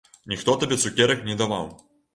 Ніхто 0.31 0.55
табе 0.63 0.79
цукерак 0.87 1.25
не 1.31 1.39
даваў? 1.45 1.73